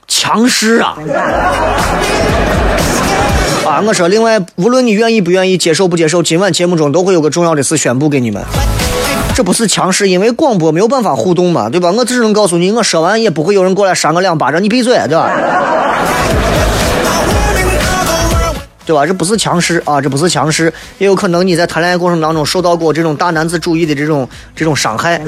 [0.06, 0.96] 强势啊！”
[3.66, 8.40] 啊，我说，另外，无论你愿意不愿意，接受不接受，今晚节目中都会有个重要的事宣布给你们。
[9.34, 11.90] 这不是强势，因为广播没有办法互动嘛，对吧？
[11.90, 15.28] 我只能告诉你，我说完也不会有人过来扇我两巴掌，你闭嘴，对吧？
[18.86, 25.20] 对吧，这不是强势啊，这不是强势，也有可能你在谈恋爱过程当中受到过这种大男子主义的这种这种伤害。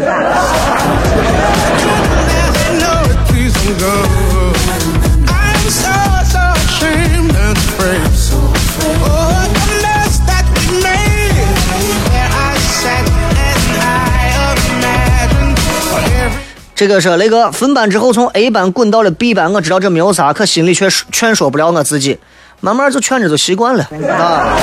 [16.75, 22.19] 这个是雷哥，分班之后从 a 班滚到了 b 班，我知道这没有啥，可心里却劝说不了我自己。
[22.61, 24.57] 慢慢就劝着就习惯了啊。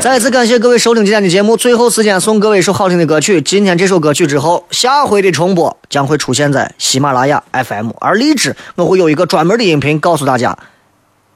[0.00, 3.40] 再次感谢各位收听今天的节目，最后时间送各位一首好听的歌曲。
[3.40, 10.56] 今天这首歌曲之后，下回的重播将会出现在喜马拉雅 FM，而荔枝我会有一个专门的音频告诉大家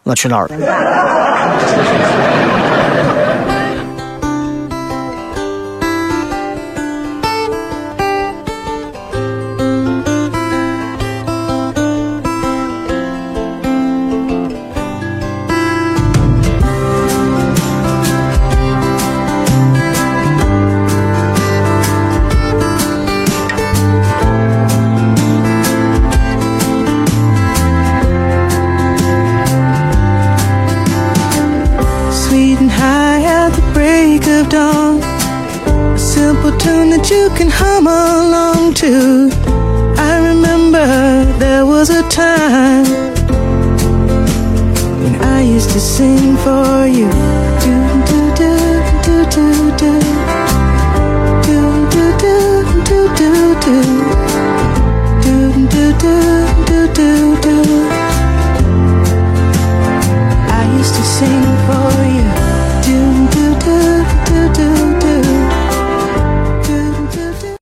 [0.03, 0.57] 我去哪儿了。